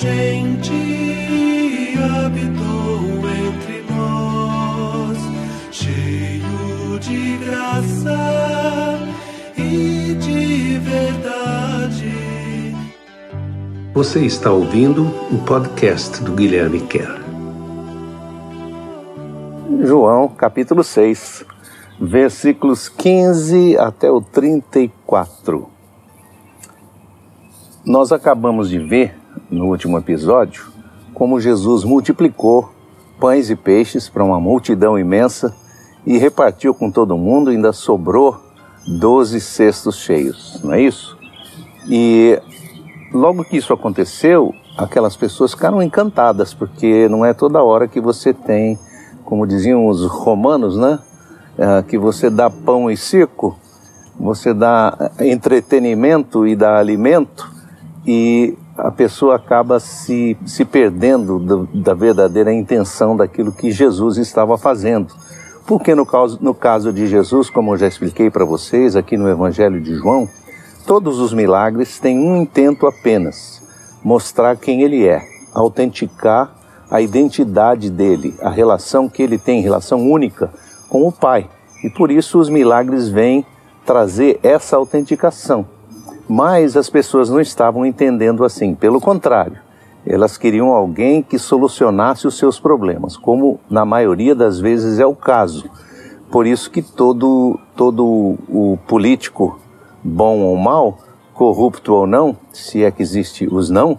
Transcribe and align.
gente 0.00 0.72
habitou 2.24 3.28
entre 3.28 3.82
nós, 3.92 5.18
cheio 5.72 6.98
de 7.00 7.36
graça 7.38 9.00
e 9.56 10.14
de 10.14 10.78
verdade. 10.78 12.12
Você 13.92 14.24
está 14.24 14.52
ouvindo 14.52 15.02
o 15.32 15.38
podcast 15.44 16.22
do 16.22 16.32
Guilherme 16.32 16.80
Kerr. 16.82 17.18
João, 19.82 20.28
capítulo 20.28 20.84
6, 20.84 21.44
versículos 22.00 22.88
15 22.88 23.76
até 23.76 24.08
o 24.08 24.20
34. 24.20 25.68
Nós 27.84 28.12
acabamos 28.12 28.68
de 28.70 28.78
ver 28.78 29.17
no 29.50 29.66
último 29.66 29.98
episódio 29.98 30.78
como 31.18 31.40
Jesus 31.40 31.82
multiplicou 31.82 32.70
pães 33.18 33.50
e 33.50 33.56
peixes 33.56 34.08
para 34.08 34.22
uma 34.22 34.38
multidão 34.38 34.96
imensa 34.96 35.52
e 36.06 36.16
repartiu 36.16 36.72
com 36.72 36.92
todo 36.92 37.18
mundo, 37.18 37.50
ainda 37.50 37.72
sobrou 37.72 38.40
12 38.86 39.40
cestos 39.40 39.96
cheios, 39.96 40.60
não 40.62 40.72
é 40.72 40.80
isso? 40.80 41.18
E 41.88 42.40
logo 43.12 43.42
que 43.42 43.56
isso 43.56 43.72
aconteceu, 43.72 44.54
aquelas 44.76 45.16
pessoas 45.16 45.54
ficaram 45.54 45.82
encantadas, 45.82 46.54
porque 46.54 47.08
não 47.08 47.24
é 47.24 47.34
toda 47.34 47.64
hora 47.64 47.88
que 47.88 48.00
você 48.00 48.32
tem, 48.32 48.78
como 49.24 49.44
diziam 49.44 49.88
os 49.88 50.06
romanos, 50.06 50.76
né? 50.76 51.00
É, 51.58 51.82
que 51.82 51.98
você 51.98 52.30
dá 52.30 52.48
pão 52.48 52.88
e 52.88 52.96
circo, 52.96 53.58
você 54.16 54.54
dá 54.54 55.10
entretenimento 55.18 56.46
e 56.46 56.54
dá 56.54 56.78
alimento, 56.78 57.52
e 58.06 58.56
a 58.78 58.92
pessoa 58.92 59.34
acaba 59.34 59.80
se, 59.80 60.36
se 60.46 60.64
perdendo 60.64 61.38
do, 61.38 61.66
da 61.74 61.94
verdadeira 61.94 62.52
intenção 62.52 63.16
daquilo 63.16 63.52
que 63.52 63.72
Jesus 63.72 64.16
estava 64.16 64.56
fazendo. 64.56 65.12
Porque 65.66 65.94
no 65.94 66.06
caso, 66.06 66.38
no 66.40 66.54
caso 66.54 66.92
de 66.92 67.06
Jesus, 67.06 67.50
como 67.50 67.74
eu 67.74 67.76
já 67.76 67.88
expliquei 67.88 68.30
para 68.30 68.44
vocês 68.44 68.94
aqui 68.94 69.16
no 69.16 69.28
Evangelho 69.28 69.80
de 69.80 69.94
João, 69.94 70.28
todos 70.86 71.18
os 71.18 71.34
milagres 71.34 71.98
têm 71.98 72.18
um 72.18 72.36
intento 72.36 72.86
apenas: 72.86 73.60
mostrar 74.02 74.56
quem 74.56 74.82
ele 74.82 75.06
é, 75.06 75.22
autenticar 75.52 76.54
a 76.90 77.02
identidade 77.02 77.90
dele, 77.90 78.34
a 78.40 78.48
relação 78.48 79.08
que 79.08 79.22
ele 79.22 79.36
tem, 79.36 79.60
relação 79.60 80.08
única 80.08 80.50
com 80.88 81.06
o 81.06 81.12
Pai. 81.12 81.50
E 81.84 81.90
por 81.90 82.10
isso 82.10 82.38
os 82.38 82.48
milagres 82.48 83.08
vêm 83.08 83.44
trazer 83.84 84.38
essa 84.42 84.76
autenticação. 84.76 85.66
Mas 86.28 86.76
as 86.76 86.90
pessoas 86.90 87.30
não 87.30 87.40
estavam 87.40 87.86
entendendo 87.86 88.44
assim, 88.44 88.74
pelo 88.74 89.00
contrário, 89.00 89.58
elas 90.06 90.36
queriam 90.36 90.68
alguém 90.68 91.22
que 91.22 91.38
solucionasse 91.38 92.26
os 92.26 92.36
seus 92.36 92.60
problemas, 92.60 93.16
como 93.16 93.58
na 93.68 93.84
maioria 93.84 94.34
das 94.34 94.60
vezes 94.60 94.98
é 94.98 95.06
o 95.06 95.14
caso. 95.14 95.70
Por 96.30 96.46
isso 96.46 96.70
que 96.70 96.82
todo, 96.82 97.58
todo 97.74 98.04
o 98.48 98.78
político, 98.86 99.58
bom 100.04 100.40
ou 100.40 100.56
mal, 100.56 100.98
corrupto 101.32 101.94
ou 101.94 102.06
não, 102.06 102.36
se 102.52 102.84
é 102.84 102.90
que 102.90 103.02
existe 103.02 103.48
os 103.50 103.70
não, 103.70 103.98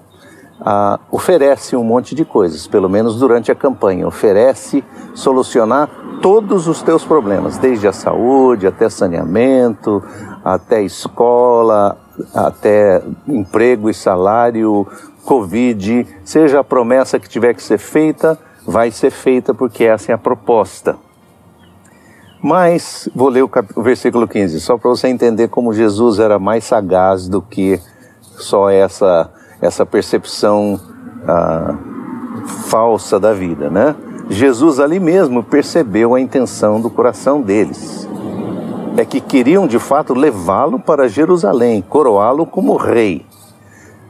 ah, 0.62 1.00
oferece 1.12 1.76
um 1.76 1.84
monte 1.84 2.14
de 2.14 2.26
coisas, 2.26 2.68
pelo 2.68 2.90
menos 2.90 3.18
durante 3.18 3.52
a 3.52 3.56
campanha, 3.56 4.08
oferece 4.08 4.84
solucionar 5.16 5.90
todos 6.22 6.68
os 6.68 6.82
teus 6.82 7.06
problemas, 7.06 7.58
desde 7.58 7.88
a 7.88 7.94
saúde 7.94 8.68
até 8.68 8.90
saneamento, 8.90 10.04
até 10.54 10.82
escola, 10.82 11.98
até 12.34 13.02
emprego 13.28 13.90
e 13.90 13.94
salário, 13.94 14.88
Covid, 15.24 16.08
seja 16.24 16.60
a 16.60 16.64
promessa 16.64 17.20
que 17.20 17.30
tiver 17.30 17.54
que 17.54 17.62
ser 17.62 17.78
feita, 17.78 18.38
vai 18.66 18.92
ser 18.92 19.12
feita 19.12 19.54
porque 19.54 19.84
essa 19.84 20.12
é 20.12 20.16
a 20.16 20.18
proposta. 20.18 20.98
Mas, 22.42 23.08
vou 23.14 23.30
ler 23.30 23.44
o, 23.44 23.50
o 23.76 23.82
versículo 23.84 24.28
15, 24.28 24.60
só 24.62 24.78
para 24.78 24.90
você 24.90 25.08
entender 25.08 25.50
como 25.50 25.74
Jesus 25.74 26.20
era 26.20 26.40
mais 26.40 26.64
sagaz 26.64 27.28
do 27.28 27.42
que 27.42 27.80
só 28.22 28.70
essa, 28.70 29.30
essa 29.62 29.86
percepção 29.86 30.80
ah, 31.28 31.78
falsa 32.70 33.20
da 33.20 33.34
vida, 33.34 33.70
né? 33.70 33.96
Jesus 34.30 34.80
ali 34.80 35.00
mesmo 35.00 35.44
percebeu 35.44 36.16
a 36.16 36.22
intenção 36.22 36.80
do 36.80 36.90
coração 36.90 37.42
deles 37.42 38.09
é 38.98 39.06
que 39.06 39.22
queriam 39.22 39.68
de 39.68 39.80
fato 39.80 40.14
levá-lo 40.14 40.80
para 40.80 41.08
Jerusalém, 41.08 41.82
coroá-lo 41.82 42.46
como 42.46 42.76
rei. 42.76 43.26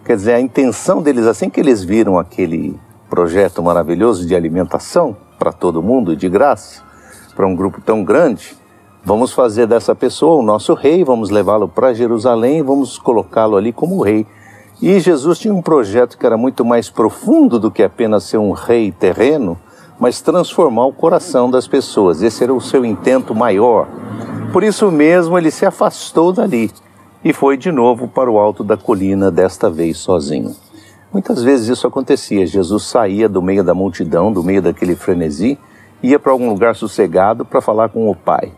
Quer 0.05 0.15
dizer, 0.15 0.33
a 0.33 0.41
intenção 0.41 1.01
deles, 1.01 1.27
assim 1.27 1.49
que 1.49 1.59
eles 1.59 1.83
viram 1.83 2.17
aquele 2.17 2.79
projeto 3.09 3.61
maravilhoso 3.61 4.25
de 4.25 4.35
alimentação 4.35 5.15
para 5.37 5.51
todo 5.51 5.83
mundo, 5.83 6.15
de 6.15 6.27
graça, 6.27 6.81
para 7.35 7.45
um 7.47 7.55
grupo 7.55 7.79
tão 7.81 8.03
grande, 8.03 8.57
vamos 9.03 9.31
fazer 9.31 9.67
dessa 9.67 9.93
pessoa 9.93 10.39
o 10.39 10.43
nosso 10.43 10.73
rei, 10.73 11.03
vamos 11.03 11.29
levá-lo 11.29 11.67
para 11.67 11.93
Jerusalém, 11.93 12.63
vamos 12.63 12.97
colocá-lo 12.97 13.55
ali 13.55 13.71
como 13.71 14.01
rei. 14.01 14.25
E 14.81 14.99
Jesus 14.99 15.39
tinha 15.39 15.53
um 15.53 15.61
projeto 15.61 16.17
que 16.17 16.25
era 16.25 16.37
muito 16.37 16.63
mais 16.63 16.89
profundo 16.89 17.59
do 17.59 17.69
que 17.69 17.83
apenas 17.83 18.23
ser 18.23 18.37
um 18.37 18.51
rei 18.51 18.91
terreno, 18.91 19.57
mas 19.99 20.21
transformar 20.21 20.85
o 20.85 20.93
coração 20.93 21.51
das 21.51 21.67
pessoas. 21.67 22.21
Esse 22.21 22.43
era 22.43 22.53
o 22.53 22.61
seu 22.61 22.85
intento 22.85 23.35
maior. 23.35 23.87
Por 24.51 24.63
isso 24.63 24.91
mesmo 24.91 25.37
ele 25.37 25.51
se 25.51 25.63
afastou 25.63 26.33
dali 26.33 26.71
e 27.23 27.31
foi 27.31 27.55
de 27.55 27.71
novo 27.71 28.07
para 28.07 28.31
o 28.31 28.39
alto 28.39 28.63
da 28.63 28.75
colina, 28.75 29.29
desta 29.29 29.69
vez 29.69 29.99
sozinho. 29.99 30.55
Muitas 31.13 31.43
vezes 31.43 31.67
isso 31.67 31.85
acontecia. 31.85 32.47
Jesus 32.47 32.83
saía 32.83 33.29
do 33.29 33.43
meio 33.43 33.63
da 33.63 33.75
multidão, 33.75 34.31
do 34.31 34.43
meio 34.43 34.61
daquele 34.61 34.95
frenesi, 34.95 35.57
ia 36.01 36.19
para 36.19 36.31
algum 36.31 36.49
lugar 36.49 36.75
sossegado 36.75 37.45
para 37.45 37.61
falar 37.61 37.89
com 37.89 38.09
o 38.09 38.15
Pai. 38.15 38.51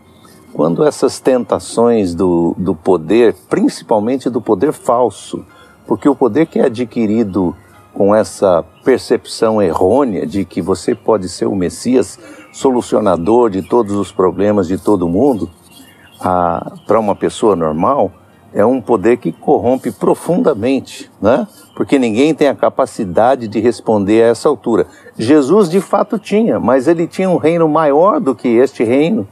Quando 0.54 0.84
essas 0.84 1.20
tentações 1.20 2.14
do, 2.14 2.54
do 2.56 2.74
poder, 2.74 3.34
principalmente 3.48 4.30
do 4.30 4.40
poder 4.40 4.72
falso, 4.72 5.44
porque 5.86 6.08
o 6.08 6.14
poder 6.14 6.46
que 6.46 6.58
é 6.58 6.66
adquirido 6.66 7.54
com 7.92 8.14
essa 8.14 8.64
percepção 8.82 9.60
errônea 9.60 10.26
de 10.26 10.44
que 10.44 10.62
você 10.62 10.94
pode 10.94 11.28
ser 11.28 11.46
o 11.46 11.54
Messias 11.54 12.18
solucionador 12.50 13.50
de 13.50 13.62
todos 13.62 13.94
os 13.94 14.10
problemas 14.10 14.66
de 14.66 14.78
todo 14.78 15.08
mundo, 15.08 15.50
para 16.22 17.00
uma 17.00 17.14
pessoa 17.16 17.56
normal 17.56 18.12
é 18.54 18.64
um 18.64 18.80
poder 18.80 19.16
que 19.16 19.32
corrompe 19.32 19.90
profundamente, 19.90 21.10
né? 21.20 21.46
Porque 21.74 21.98
ninguém 21.98 22.34
tem 22.34 22.48
a 22.48 22.54
capacidade 22.54 23.48
de 23.48 23.58
responder 23.58 24.22
a 24.22 24.26
essa 24.26 24.48
altura. 24.48 24.86
Jesus 25.18 25.70
de 25.70 25.80
fato 25.80 26.18
tinha, 26.18 26.60
mas 26.60 26.86
ele 26.86 27.06
tinha 27.06 27.30
um 27.30 27.38
reino 27.38 27.66
maior 27.68 28.20
do 28.20 28.34
que 28.34 28.48
este 28.48 28.84
reino 28.84 29.26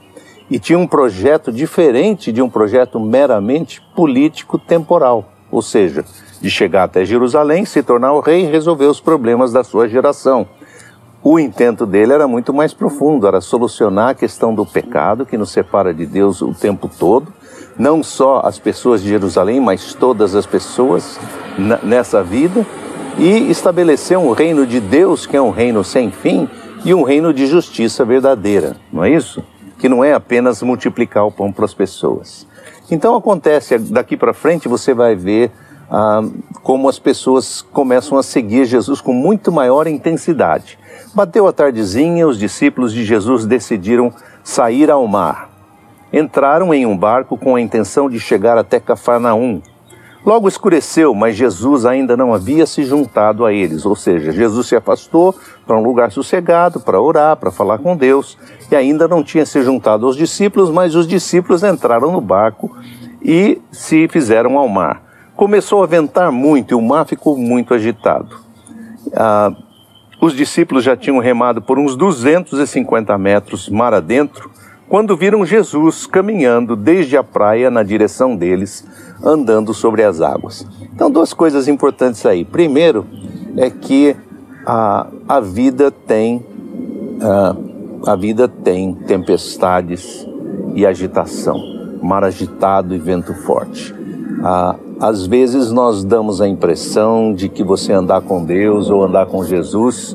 e 0.51 0.59
tinha 0.59 0.79
um 0.79 0.87
projeto 0.87 1.53
diferente 1.53 2.33
de 2.33 2.41
um 2.41 2.49
projeto 2.49 2.99
meramente 2.99 3.83
político 3.95 4.59
temporal, 4.59 5.31
ou 5.51 5.61
seja, 5.61 6.05
de 6.41 6.51
chegar 6.51 6.85
até 6.85 7.05
Jerusalém, 7.05 7.67
se 7.67 7.83
tornar 7.83 8.15
o 8.15 8.21
rei 8.21 8.45
e 8.45 8.51
resolver 8.51 8.87
os 8.87 9.01
problemas 9.01 9.53
da 9.53 9.63
sua 9.63 9.87
geração. 9.87 10.49
O 11.23 11.39
intento 11.39 11.85
dele 11.85 12.15
era 12.15 12.27
muito 12.27 12.53
mais 12.53 12.73
profundo, 12.73 13.27
era 13.27 13.43
solucionar 13.43 14.11
a 14.11 14.15
questão 14.15 14.55
do 14.55 14.65
pecado 14.65 15.27
que 15.27 15.37
nos 15.37 15.51
separa 15.51 15.93
de 15.93 16.07
Deus 16.07 16.41
o 16.41 16.55
tempo 16.55 16.89
todo, 16.89 17.31
não 17.79 18.03
só 18.03 18.41
as 18.43 18.59
pessoas 18.59 19.03
de 19.03 19.11
Jerusalém, 19.11 19.61
mas 19.61 19.93
todas 19.93 20.35
as 20.35 20.47
pessoas 20.47 21.21
nessa 21.83 22.23
vida, 22.23 22.67
e 23.19 23.51
estabelecer 23.51 24.17
um 24.17 24.33
reino 24.33 24.67
de 24.67 24.81
Deus 24.81 25.27
que 25.27 25.37
é 25.37 25.43
um 25.43 25.51
reino 25.51 25.85
sem 25.85 26.11
fim 26.11 26.49
e 26.87 26.95
um 26.95 27.03
reino 27.03 27.35
de 27.35 27.47
justiça 27.47 28.03
verdadeira, 28.03 28.77
não 28.91 29.05
é 29.05 29.11
isso? 29.11 29.45
Que 29.79 29.91
não 29.91 30.03
é 30.03 30.15
apenas 30.15 30.63
multiplicar 30.63 31.27
o 31.27 31.31
pão 31.31 31.53
para 31.53 31.67
as 31.67 31.75
pessoas. 31.75 32.47
Então 32.91 33.15
acontece, 33.15 33.79
daqui 33.79 34.17
para 34.17 34.33
frente 34.33 34.69
você 34.69 34.95
vai 34.95 35.15
ver 35.15 35.51
ah, 35.91 36.23
como 36.63 36.89
as 36.89 36.99
pessoas 36.99 37.61
começam 37.61 38.17
a 38.17 38.23
seguir 38.23 38.65
Jesus 38.65 39.03
com 39.03 39.13
muito 39.13 39.53
maior 39.53 39.87
intensidade. 39.87 40.80
Bateu 41.13 41.49
a 41.49 41.53
tardezinha, 41.53 42.27
os 42.27 42.39
discípulos 42.39 42.93
de 42.93 43.05
Jesus 43.05 43.45
decidiram 43.45 44.13
sair 44.45 44.91
ao 44.91 45.07
mar. 45.09 45.51
Entraram 46.13 46.73
em 46.73 46.87
um 46.87 46.97
barco 46.97 47.37
com 47.37 47.57
a 47.57 47.61
intenção 47.61 48.09
de 48.09 48.21
chegar 48.21 48.57
até 48.57 48.79
Cafarnaum. 48.79 49.61
Logo 50.25 50.47
escureceu, 50.47 51.13
mas 51.15 51.35
Jesus 51.35 51.85
ainda 51.85 52.17
não 52.17 52.33
havia 52.33 52.65
se 52.67 52.85
juntado 52.85 53.45
a 53.45 53.53
eles, 53.53 53.87
ou 53.87 53.97
seja, 53.97 54.31
Jesus 54.31 54.69
se 54.69 54.77
afastou 54.77 55.35
para 55.67 55.77
um 55.77 55.83
lugar 55.83 56.13
sossegado 56.13 56.79
para 56.79 57.01
orar, 57.01 57.37
para 57.37 57.51
falar 57.51 57.79
com 57.79 57.97
Deus, 57.97 58.37
e 58.71 58.77
ainda 58.77 59.09
não 59.09 59.25
tinha 59.25 59.47
se 59.47 59.63
juntado 59.63 60.07
aos 60.07 60.17
discípulos, 60.17 60.71
mas 60.71 60.95
os 60.95 61.09
discípulos 61.09 61.65
entraram 61.65 62.13
no 62.13 62.21
barco 62.21 62.77
e 63.23 63.61
se 63.73 64.07
fizeram 64.09 64.59
ao 64.59 64.69
mar. 64.69 65.03
Começou 65.35 65.83
a 65.83 65.87
ventar 65.87 66.31
muito 66.31 66.73
e 66.73 66.75
o 66.75 66.83
mar 66.83 67.07
ficou 67.07 67.37
muito 67.37 67.73
agitado. 67.73 68.37
Ah, 69.15 69.53
os 70.21 70.35
discípulos 70.35 70.85
já 70.85 70.97
tinham 70.97 71.19
remado 71.19 71.63
por 71.63 71.79
uns 71.79 71.97
250 71.97 73.17
metros 73.17 73.69
mar 73.69 73.95
adentro 73.95 74.51
quando 74.89 75.17
viram 75.17 75.47
Jesus 75.47 76.05
caminhando 76.05 76.75
desde 76.75 77.17
a 77.17 77.23
praia 77.23 77.71
na 77.71 77.83
direção 77.83 78.35
deles, 78.35 78.85
andando 79.23 79.73
sobre 79.73 80.03
as 80.03 80.21
águas. 80.21 80.67
Então, 80.93 81.09
duas 81.09 81.33
coisas 81.33 81.69
importantes 81.69 82.27
aí. 82.27 82.45
Primeiro, 82.45 83.07
é 83.57 83.71
que 83.71 84.17
a, 84.67 85.07
a 85.29 85.41
vida 85.41 85.93
tem 85.93 86.45
a, 87.23 87.55
a 88.13 88.17
vida 88.17 88.49
tem 88.49 88.95
tempestades 88.95 90.27
e 90.75 90.87
agitação, 90.87 91.59
mar 92.03 92.25
agitado 92.25 92.95
e 92.95 92.99
vento 92.99 93.35
forte. 93.35 93.95
Ah, 94.43 94.75
às 95.01 95.27
vezes 95.27 95.73
nós 95.73 96.05
damos 96.05 96.43
a 96.43 96.49
impressão 96.49 97.33
de 97.33 97.49
que 97.49 97.65
você 97.65 97.91
andar 97.93 98.21
com 98.21 98.45
Deus 98.45 98.91
ou 98.91 99.03
andar 99.03 99.27
com 99.27 99.43
Jesus 99.43 100.15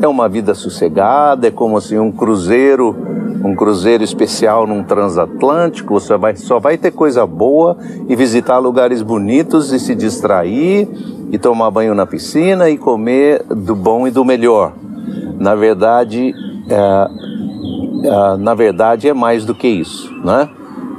é 0.00 0.08
uma 0.08 0.28
vida 0.28 0.54
sossegada, 0.54 1.48
é 1.48 1.50
como 1.50 1.76
assim 1.76 1.98
um 1.98 2.10
cruzeiro, 2.10 2.96
um 3.44 3.54
cruzeiro 3.54 4.02
especial 4.02 4.66
num 4.66 4.82
transatlântico, 4.82 5.94
você 6.00 6.16
vai, 6.16 6.34
só 6.34 6.58
vai 6.58 6.78
ter 6.78 6.92
coisa 6.92 7.26
boa 7.26 7.76
e 8.08 8.16
visitar 8.16 8.58
lugares 8.58 9.02
bonitos 9.02 9.72
e 9.72 9.78
se 9.78 9.94
distrair 9.94 10.88
e 11.30 11.38
tomar 11.38 11.70
banho 11.70 11.94
na 11.94 12.06
piscina 12.06 12.70
e 12.70 12.78
comer 12.78 13.42
do 13.44 13.74
bom 13.74 14.06
e 14.06 14.10
do 14.10 14.24
melhor. 14.24 14.72
Na 15.38 15.54
verdade, 15.54 16.34
é, 16.68 17.08
é, 18.04 18.36
na 18.38 18.54
verdade 18.54 19.08
é 19.08 19.14
mais 19.14 19.44
do 19.44 19.54
que 19.54 19.68
isso, 19.68 20.10
né? 20.24 20.48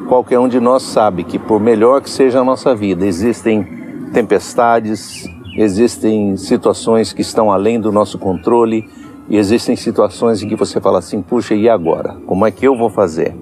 Qualquer 0.08 0.40
um 0.40 0.48
de 0.48 0.60
nós 0.60 0.84
sabe 0.84 1.24
que 1.26 1.38
por 1.38 1.60
melhor 1.60 2.02
que 2.02 2.10
seja 2.10 2.40
a 2.40 2.44
nossa 2.44 2.74
vida, 2.74 3.06
existem 3.06 3.68
tempestades, 4.14 5.30
existem 5.58 6.38
situações 6.38 7.12
que 7.12 7.22
estão 7.22 7.52
além 7.52 7.80
do 7.80 7.92
nosso 7.92 8.18
controle 8.18 8.90
e 9.30 9.36
existem 9.36 9.76
situações 9.76 10.42
em 10.42 10.48
que 10.48 10.56
você 10.56 10.80
fala 10.80 11.00
assim: 11.00 11.22
puxa, 11.22 11.56
e 11.56 11.68
agora? 11.68 12.16
Como 12.26 12.46
é 12.46 12.52
que 12.52 12.66
eu 12.66 12.78
vou 12.78 12.90
fazer? 12.90 13.36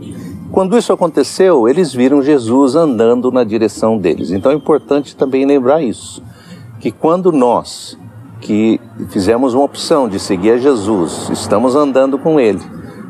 Quando 0.52 0.76
isso 0.76 0.92
aconteceu, 0.92 1.68
eles 1.68 1.94
viram 1.94 2.24
Jesus 2.24 2.76
andando 2.76 3.32
na 3.32 3.44
direção 3.44 3.98
deles. 3.98 4.32
Então 4.32 4.52
é 4.52 4.56
importante 4.56 5.16
também 5.16 5.46
lembrar 5.46 5.84
isso, 5.84 6.24
que 6.80 6.92
quando 6.92 7.32
nós 7.32 7.98
que 8.42 8.80
fizemos 9.10 9.54
uma 9.54 9.64
opção 9.64 10.08
de 10.10 10.20
seguir 10.20 10.52
a 10.52 10.58
Jesus, 10.58 11.30
estamos 11.32 11.76
andando 11.76 12.18
com 12.18 12.40
Ele. 12.40 12.62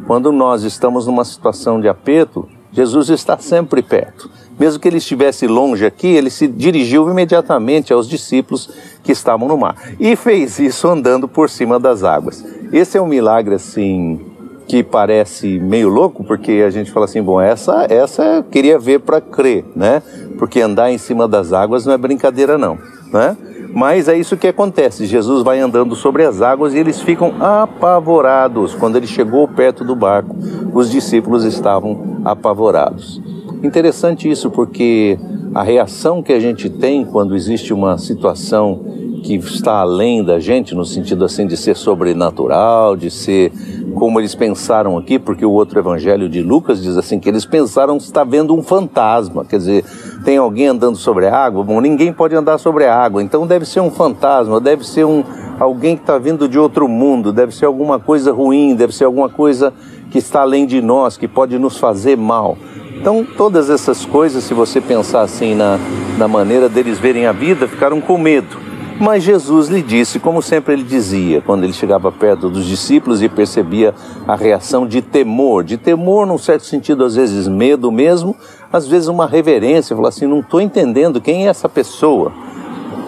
Quando 0.07 0.31
nós 0.31 0.63
estamos 0.63 1.07
numa 1.07 1.25
situação 1.25 1.79
de 1.79 1.87
aperto, 1.87 2.47
Jesus 2.75 3.09
está 3.09 3.37
sempre 3.37 3.81
perto. 3.81 4.29
Mesmo 4.59 4.79
que 4.79 4.87
ele 4.87 4.97
estivesse 4.97 5.47
longe 5.47 5.85
aqui, 5.85 6.07
ele 6.07 6.29
se 6.29 6.45
dirigiu 6.45 7.09
imediatamente 7.09 7.93
aos 7.93 8.07
discípulos 8.07 8.69
que 9.01 9.13
estavam 9.13 9.47
no 9.47 9.57
mar. 9.57 9.75
E 9.97 10.15
fez 10.15 10.59
isso 10.59 10.87
andando 10.87 11.27
por 11.27 11.49
cima 11.49 11.79
das 11.79 12.03
águas. 12.03 12.43
Esse 12.73 12.97
é 12.97 13.01
um 13.01 13.07
milagre 13.07 13.55
assim 13.55 14.19
que 14.67 14.83
parece 14.83 15.59
meio 15.59 15.87
louco, 15.89 16.23
porque 16.23 16.63
a 16.65 16.69
gente 16.69 16.91
fala 16.91 17.05
assim, 17.05 17.21
bom, 17.21 17.39
essa 17.39 17.85
essa 17.89 18.23
eu 18.23 18.43
queria 18.43 18.77
ver 18.77 18.99
para 18.99 19.21
crer, 19.21 19.63
né? 19.75 20.01
Porque 20.37 20.59
andar 20.59 20.91
em 20.91 20.97
cima 20.97 21.27
das 21.27 21.53
águas 21.53 21.85
não 21.85 21.93
é 21.93 21.97
brincadeira 21.97 22.57
não, 22.57 22.77
né? 23.13 23.37
Mas 23.75 24.07
é 24.07 24.17
isso 24.17 24.37
que 24.37 24.47
acontece. 24.47 25.05
Jesus 25.05 25.43
vai 25.43 25.59
andando 25.59 25.97
sobre 25.97 26.23
as 26.23 26.41
águas 26.41 26.73
e 26.73 26.77
eles 26.77 27.01
ficam 27.01 27.33
apavorados. 27.41 28.73
Quando 28.73 28.95
ele 28.95 29.05
chegou 29.05 29.45
perto 29.49 29.83
do 29.83 29.93
barco, 29.93 30.33
os 30.73 30.89
discípulos 30.89 31.43
estavam 31.43 32.21
apavorados. 32.23 33.21
Interessante 33.61 34.31
isso, 34.31 34.49
porque 34.49 35.19
a 35.53 35.61
reação 35.61 36.23
que 36.23 36.31
a 36.31 36.39
gente 36.39 36.69
tem 36.69 37.03
quando 37.03 37.35
existe 37.35 37.73
uma 37.73 37.97
situação 37.97 38.79
que 39.23 39.35
está 39.35 39.79
além 39.79 40.23
da 40.23 40.39
gente, 40.39 40.73
no 40.73 40.85
sentido 40.85 41.25
assim 41.25 41.45
de 41.45 41.57
ser 41.57 41.75
sobrenatural, 41.75 42.95
de 42.95 43.11
ser 43.11 43.51
como 43.95 44.19
eles 44.21 44.35
pensaram 44.35 44.97
aqui, 44.97 45.17
porque 45.19 45.45
o 45.45 45.51
outro 45.51 45.79
evangelho 45.79 46.29
de 46.29 46.41
Lucas 46.41 46.81
diz 46.81 46.95
assim 46.95 47.19
que 47.19 47.27
eles 47.27 47.45
pensaram 47.45 47.97
estar 47.97 48.23
vendo 48.23 48.55
um 48.55 48.61
fantasma, 48.61 49.43
quer 49.43 49.57
dizer, 49.57 49.85
tem 50.25 50.37
alguém 50.37 50.65
andando 50.65 50.97
sobre 50.97 51.27
a 51.27 51.37
água, 51.37 51.63
bom, 51.63 51.79
ninguém 51.79 52.11
pode 52.11 52.35
andar 52.35 52.57
sobre 52.57 52.83
a 52.85 52.97
água, 52.97 53.21
então 53.21 53.45
deve 53.45 53.63
ser 53.63 53.79
um 53.79 53.91
fantasma, 53.91 54.59
deve 54.59 54.83
ser 54.83 55.05
um 55.05 55.23
alguém 55.59 55.95
que 55.95 56.01
está 56.01 56.17
vindo 56.17 56.49
de 56.49 56.57
outro 56.57 56.87
mundo, 56.87 57.31
deve 57.31 57.55
ser 57.55 57.65
alguma 57.65 57.99
coisa 57.99 58.33
ruim, 58.33 58.75
deve 58.75 58.93
ser 58.93 59.05
alguma 59.05 59.29
coisa 59.29 59.71
que 60.09 60.17
está 60.17 60.41
além 60.41 60.65
de 60.65 60.81
nós, 60.81 61.15
que 61.15 61.27
pode 61.27 61.59
nos 61.59 61.77
fazer 61.77 62.17
mal. 62.17 62.57
Então, 62.95 63.25
todas 63.37 63.69
essas 63.69 64.03
coisas, 64.03 64.43
se 64.43 64.53
você 64.53 64.81
pensar 64.81 65.21
assim 65.21 65.53
na, 65.53 65.77
na 66.17 66.27
maneira 66.27 66.67
deles 66.67 66.97
verem 66.97 67.27
a 67.27 67.31
vida, 67.31 67.67
ficaram 67.67 68.01
com 68.01 68.17
medo. 68.17 68.57
Mas 68.99 69.23
Jesus 69.23 69.67
lhe 69.67 69.81
disse, 69.81 70.21
como 70.21 70.41
sempre 70.41 70.73
ele 70.73 70.83
dizia, 70.83 71.41
quando 71.41 71.65
ele 71.65 71.73
chegava 71.73 72.09
perto 72.13 72.49
dos 72.49 72.65
discípulos 72.65 73.21
e 73.21 73.27
percebia 73.27 73.93
a 74.25 74.37
reação 74.37 74.87
de 74.87 75.01
temor, 75.01 75.65
de 75.65 75.75
temor 75.77 76.25
num 76.25 76.37
certo 76.37 76.65
sentido, 76.65 77.03
às 77.03 77.15
vezes 77.15 77.45
medo 77.45 77.91
mesmo, 77.91 78.33
às 78.71 78.87
vezes 78.87 79.09
uma 79.09 79.27
reverência, 79.27 79.95
falar 79.95 80.09
assim, 80.09 80.25
não 80.25 80.39
estou 80.39 80.61
entendendo 80.61 81.19
quem 81.19 81.45
é 81.45 81.49
essa 81.49 81.67
pessoa. 81.67 82.31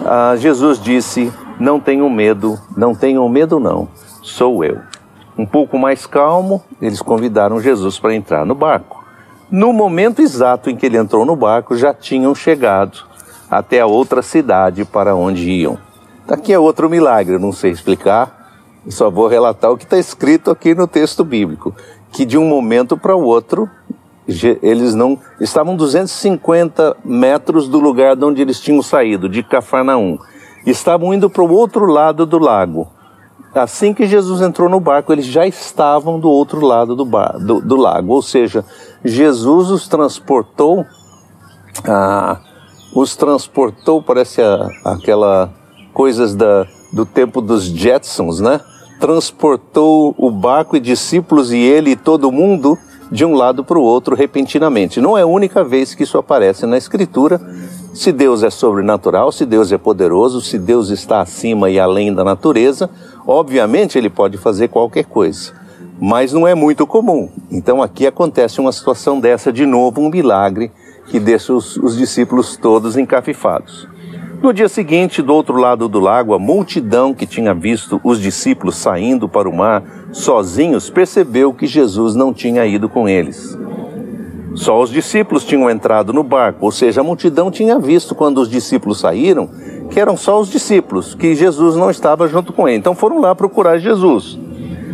Ah, 0.04 0.34
Jesus 0.36 0.78
disse, 0.78 1.32
não 1.58 1.80
tenham 1.80 2.10
medo, 2.10 2.58
não 2.76 2.94
tenham 2.94 3.26
medo 3.26 3.58
não, 3.58 3.88
sou 4.22 4.62
eu. 4.62 4.78
Um 5.38 5.46
pouco 5.46 5.78
mais 5.78 6.04
calmo, 6.04 6.62
eles 6.82 7.00
convidaram 7.00 7.60
Jesus 7.60 7.98
para 7.98 8.14
entrar 8.14 8.44
no 8.44 8.54
barco. 8.54 9.02
No 9.50 9.72
momento 9.72 10.20
exato 10.20 10.68
em 10.68 10.76
que 10.76 10.84
ele 10.84 10.98
entrou 10.98 11.24
no 11.24 11.34
barco, 11.34 11.74
já 11.74 11.94
tinham 11.94 12.34
chegado 12.34 13.07
até 13.50 13.80
a 13.80 13.86
outra 13.86 14.22
cidade 14.22 14.84
para 14.84 15.14
onde 15.14 15.50
iam. 15.50 15.78
Aqui 16.28 16.52
é 16.52 16.58
outro 16.58 16.90
milagre, 16.90 17.38
não 17.38 17.52
sei 17.52 17.70
explicar, 17.70 18.50
só 18.88 19.10
vou 19.10 19.26
relatar 19.28 19.70
o 19.70 19.76
que 19.76 19.84
está 19.84 19.98
escrito 19.98 20.50
aqui 20.50 20.74
no 20.74 20.86
texto 20.86 21.24
bíblico, 21.24 21.74
que 22.12 22.24
de 22.24 22.36
um 22.36 22.46
momento 22.46 22.96
para 22.96 23.16
o 23.16 23.22
outro 23.22 23.68
eles 24.62 24.94
não 24.94 25.18
estavam 25.40 25.74
250 25.74 26.98
metros 27.02 27.66
do 27.66 27.80
lugar 27.80 28.14
de 28.14 28.24
onde 28.24 28.42
eles 28.42 28.60
tinham 28.60 28.82
saído, 28.82 29.28
de 29.28 29.42
Cafarnaum. 29.42 30.18
Estavam 30.66 31.14
indo 31.14 31.30
para 31.30 31.42
o 31.42 31.50
outro 31.50 31.86
lado 31.86 32.26
do 32.26 32.38
lago. 32.38 32.88
Assim 33.54 33.94
que 33.94 34.06
Jesus 34.06 34.42
entrou 34.42 34.68
no 34.68 34.78
barco, 34.80 35.12
eles 35.12 35.24
já 35.24 35.46
estavam 35.46 36.20
do 36.20 36.28
outro 36.28 36.60
lado 36.60 36.94
do, 36.94 37.06
bar, 37.06 37.38
do, 37.38 37.62
do 37.62 37.76
lago. 37.76 38.12
Ou 38.12 38.20
seja, 38.20 38.62
Jesus 39.02 39.70
os 39.70 39.88
transportou 39.88 40.84
ah, 41.86 42.38
os 42.94 43.16
transportou, 43.16 44.02
parece 44.02 44.40
a, 44.42 44.68
aquela 44.84 45.52
coisas 45.92 46.34
da, 46.34 46.66
do 46.92 47.04
tempo 47.04 47.40
dos 47.40 47.64
Jetsons, 47.64 48.40
né? 48.40 48.60
Transportou 49.00 50.14
o 50.16 50.30
barco 50.30 50.76
e 50.76 50.80
discípulos 50.80 51.52
e 51.52 51.58
ele 51.58 51.90
e 51.90 51.96
todo 51.96 52.32
mundo 52.32 52.78
de 53.10 53.24
um 53.24 53.34
lado 53.34 53.64
para 53.64 53.78
o 53.78 53.82
outro 53.82 54.14
repentinamente. 54.14 55.00
Não 55.00 55.16
é 55.16 55.22
a 55.22 55.26
única 55.26 55.64
vez 55.64 55.94
que 55.94 56.02
isso 56.02 56.18
aparece 56.18 56.66
na 56.66 56.76
Escritura. 56.76 57.40
Se 57.94 58.12
Deus 58.12 58.42
é 58.42 58.50
sobrenatural, 58.50 59.32
se 59.32 59.46
Deus 59.46 59.72
é 59.72 59.78
poderoso, 59.78 60.40
se 60.40 60.58
Deus 60.58 60.90
está 60.90 61.20
acima 61.20 61.70
e 61.70 61.80
além 61.80 62.14
da 62.14 62.22
natureza, 62.22 62.90
obviamente 63.26 63.96
ele 63.96 64.10
pode 64.10 64.36
fazer 64.36 64.68
qualquer 64.68 65.04
coisa. 65.04 65.52
Mas 66.00 66.32
não 66.32 66.46
é 66.46 66.54
muito 66.54 66.86
comum. 66.86 67.28
Então 67.50 67.82
aqui 67.82 68.06
acontece 68.06 68.60
uma 68.60 68.72
situação 68.72 69.18
dessa, 69.18 69.52
de 69.52 69.66
novo, 69.66 70.00
um 70.00 70.10
milagre 70.10 70.70
que 71.08 71.18
deixa 71.18 71.52
os, 71.52 71.76
os 71.76 71.96
discípulos 71.96 72.56
todos 72.56 72.96
encafifados. 72.96 73.88
No 74.40 74.52
dia 74.52 74.68
seguinte, 74.68 75.20
do 75.20 75.34
outro 75.34 75.56
lado 75.56 75.88
do 75.88 75.98
lago, 75.98 76.32
a 76.32 76.38
multidão 76.38 77.12
que 77.12 77.26
tinha 77.26 77.52
visto 77.52 78.00
os 78.04 78.20
discípulos 78.20 78.76
saindo 78.76 79.28
para 79.28 79.48
o 79.48 79.56
mar 79.56 79.82
sozinhos 80.12 80.88
percebeu 80.88 81.52
que 81.52 81.66
Jesus 81.66 82.14
não 82.14 82.32
tinha 82.32 82.64
ido 82.64 82.88
com 82.88 83.08
eles. 83.08 83.58
Só 84.54 84.80
os 84.80 84.90
discípulos 84.90 85.44
tinham 85.44 85.68
entrado 85.68 86.12
no 86.12 86.22
barco, 86.22 86.64
ou 86.64 86.70
seja, 86.70 87.00
a 87.00 87.04
multidão 87.04 87.50
tinha 87.50 87.78
visto 87.80 88.14
quando 88.14 88.38
os 88.38 88.48
discípulos 88.48 89.00
saíram 89.00 89.50
que 89.90 89.98
eram 89.98 90.16
só 90.16 90.40
os 90.40 90.48
discípulos, 90.48 91.14
que 91.14 91.34
Jesus 91.34 91.74
não 91.74 91.90
estava 91.90 92.28
junto 92.28 92.52
com 92.52 92.68
ele. 92.68 92.78
Então 92.78 92.94
foram 92.94 93.20
lá 93.20 93.34
procurar 93.34 93.78
Jesus. 93.78 94.38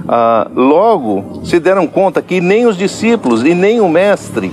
Ah, 0.09 0.51
logo 0.55 1.41
se 1.45 1.59
deram 1.61 1.87
conta 1.87 2.23
que 2.23 2.41
nem 2.41 2.67
os 2.67 2.77
discípulos 2.77 3.45
e 3.45 3.55
nem 3.55 3.81
o 3.81 3.89
mestre 3.89 4.51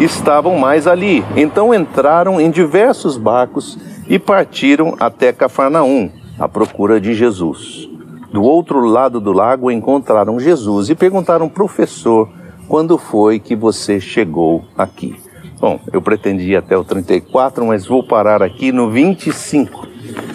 estavam 0.00 0.58
mais 0.58 0.86
ali. 0.86 1.24
Então 1.36 1.74
entraram 1.74 2.40
em 2.40 2.50
diversos 2.50 3.16
barcos 3.16 3.78
e 4.08 4.18
partiram 4.18 4.94
até 5.00 5.32
Cafarnaum, 5.32 6.10
à 6.38 6.48
procura 6.48 7.00
de 7.00 7.14
Jesus. 7.14 7.88
Do 8.32 8.42
outro 8.42 8.80
lado 8.80 9.20
do 9.20 9.32
lago 9.32 9.70
encontraram 9.70 10.38
Jesus 10.38 10.90
e 10.90 10.94
perguntaram, 10.94 11.48
professor, 11.48 12.28
quando 12.68 12.98
foi 12.98 13.38
que 13.38 13.56
você 13.56 14.00
chegou 14.00 14.64
aqui? 14.76 15.16
Bom, 15.58 15.80
eu 15.90 16.02
pretendia 16.02 16.54
ir 16.54 16.56
até 16.56 16.76
o 16.76 16.84
34, 16.84 17.64
mas 17.64 17.86
vou 17.86 18.02
parar 18.02 18.42
aqui 18.42 18.72
no 18.72 18.90
25. 18.90 19.86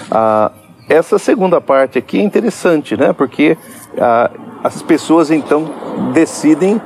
Ah, 0.10 0.52
essa 0.90 1.20
segunda 1.20 1.62
parte 1.62 2.00
aqui 2.00 2.20
é 2.20 2.24
interessante, 2.24 2.98
né? 2.98 3.14
Porque 3.14 3.56
ah, 4.00 4.32
as 4.64 4.82
pessoas 4.82 5.30
então 5.30 5.70
decidem 6.12 6.82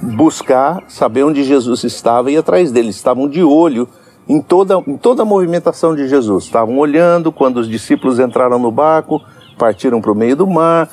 buscar 0.00 0.82
saber 0.88 1.24
onde 1.24 1.42
Jesus 1.42 1.84
estava 1.84 2.30
e 2.30 2.34
ir 2.34 2.38
atrás 2.38 2.70
dele. 2.70 2.90
Estavam 2.90 3.28
de 3.28 3.42
olho 3.42 3.88
em 4.28 4.40
toda, 4.40 4.82
em 4.86 4.96
toda 4.96 5.22
a 5.22 5.26
movimentação 5.26 5.94
de 5.94 6.06
Jesus. 6.08 6.44
Estavam 6.44 6.78
olhando 6.78 7.32
quando 7.32 7.58
os 7.58 7.68
discípulos 7.68 8.18
entraram 8.18 8.58
no 8.58 8.70
barco, 8.70 9.22
partiram 9.56 10.00
para 10.00 10.12
o 10.12 10.14
meio 10.14 10.36
do 10.36 10.46
mar, 10.46 10.88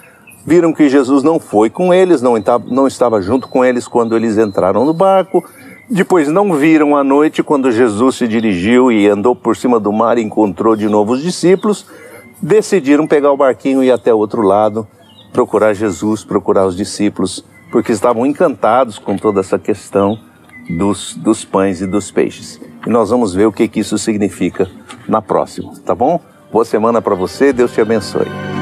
viram 0.46 0.74
que 0.74 0.88
Jesus 0.90 1.24
não 1.24 1.40
foi 1.40 1.70
com 1.70 1.94
eles, 1.94 2.22
não 2.22 2.36
não 2.68 2.88
estava 2.88 3.22
junto 3.22 3.48
com 3.48 3.64
eles 3.64 3.88
quando 3.88 4.16
eles 4.16 4.38
entraram 4.38 4.86
no 4.86 4.94
barco. 4.94 5.44
Depois 5.90 6.28
não 6.28 6.54
viram 6.54 6.96
à 6.96 7.04
noite 7.04 7.44
quando 7.44 7.72
Jesus 7.72 8.16
se 8.16 8.28
dirigiu 8.28 8.92
e 8.92 9.08
andou 9.08 9.36
por 9.36 9.56
cima 9.56 9.80
do 9.80 9.94
mar 9.94 10.18
e 10.18 10.24
encontrou 10.24 10.76
de 10.76 10.90
novo 10.90 11.14
os 11.14 11.22
discípulos. 11.22 11.86
decidiram 12.42 13.08
pegar 13.08 13.32
o 13.32 13.38
barquinho 13.38 13.84
e 13.84 13.88
ir 13.88 13.92
até 13.92 14.14
o 14.14 14.18
outro 14.18 14.42
lado, 14.42 14.88
procurar 15.32 15.74
Jesus, 15.74 16.24
procurar 16.24 16.66
os 16.66 16.76
discípulos, 16.76 17.44
porque 17.72 17.92
estavam 17.92 18.26
encantados 18.26 18.98
com 18.98 19.18
toda 19.18 19.40
essa 19.40 19.60
questão 19.60 20.20
dos, 20.70 21.16
dos 21.16 21.46
pães 21.46 21.82
e 21.82 21.88
dos 21.88 22.12
peixes. 22.12 22.60
E 22.86 22.90
nós 22.90 23.10
vamos 23.10 23.34
ver 23.34 23.46
o 23.46 23.52
que, 23.52 23.68
que 23.68 23.80
isso 23.80 23.98
significa 23.98 24.70
na 25.08 25.22
próxima, 25.22 25.74
tá 25.86 25.94
bom? 25.94 26.20
Boa 26.52 26.66
semana 26.66 27.02
para 27.02 27.16
você, 27.16 27.52
Deus 27.52 27.74
te 27.74 27.82
abençoe. 27.82 28.55